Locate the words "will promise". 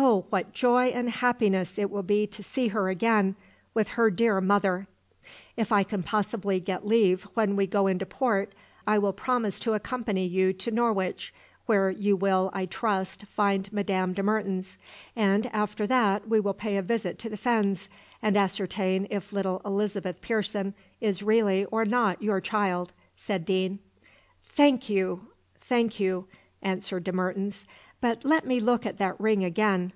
9.00-9.58